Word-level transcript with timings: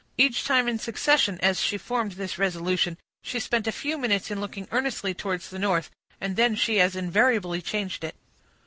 Each 0.17 0.43
time 0.43 0.67
in 0.67 0.79
succession, 0.79 1.37
as 1.43 1.59
she 1.59 1.77
formed 1.77 2.13
this 2.13 2.39
resolution, 2.39 2.97
she 3.21 3.39
spent 3.39 3.67
a 3.67 3.71
few 3.71 3.99
minutes 3.99 4.31
in 4.31 4.41
looking 4.41 4.67
earnestly 4.71 5.13
towards 5.13 5.49
the 5.51 5.59
north, 5.59 5.91
and 6.19 6.35
then 6.35 6.55
she 6.55 6.81
as 6.81 6.95
invariably 6.95 7.61
changed 7.61 8.03
it. 8.03 8.15